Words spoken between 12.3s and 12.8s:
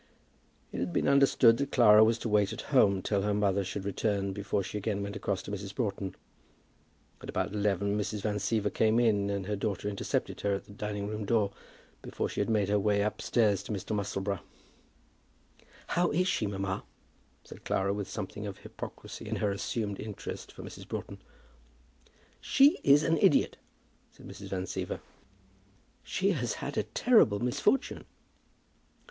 had made her